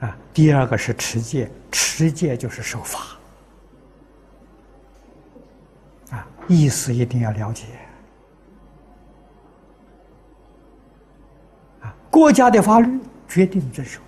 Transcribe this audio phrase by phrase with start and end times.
[0.00, 3.00] 啊，第二个是持戒，持戒就是守法，
[6.10, 7.64] 啊，意思一定要了解。
[11.82, 14.00] 啊，国家的法律决定遵守，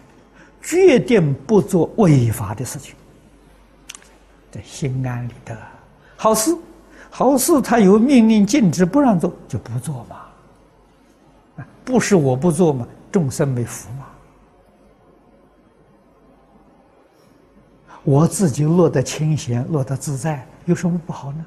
[0.62, 2.94] 决定不做违法的事情，
[4.52, 5.56] 这心安理得。
[6.16, 6.56] 好事，
[7.10, 10.16] 好事，他有命令禁止不让做，就不做嘛。
[11.56, 13.88] 啊，不是我不做嘛，众生没福。
[18.02, 21.44] 我自己落得清闲，落得自在，有什么不好呢？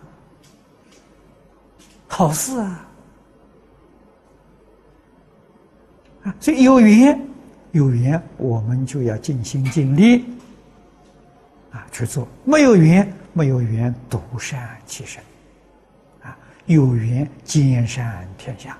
[2.07, 2.88] 好事啊！
[6.25, 7.20] 啊，所以有缘，
[7.71, 10.25] 有缘，我们就要尽心尽力
[11.71, 15.23] 啊去做；没有缘，没有缘，独善其身
[16.22, 18.77] 啊；有缘，兼善天下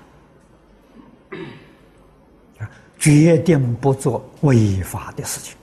[2.60, 2.70] 啊，
[3.00, 5.56] 决定不做违法的事情。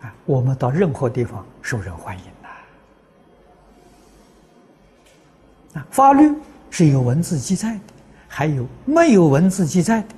[0.00, 2.48] 啊，我们到任何地方受人欢迎的。
[5.80, 6.32] 啊，法律
[6.70, 7.80] 是有文字记载的，
[8.26, 10.08] 还有没有文字记载的。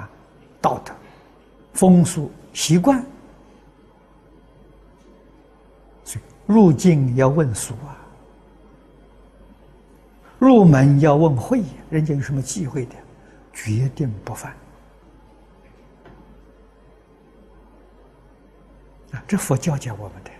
[0.00, 0.10] 啊，
[0.60, 0.94] 道德、
[1.74, 3.04] 风俗、习惯，
[6.04, 7.96] 所以入境要问俗啊，
[10.38, 12.94] 入门要问会，人家有什么忌讳的，
[13.52, 14.54] 决定不犯。
[19.26, 20.30] 这佛教教我们的。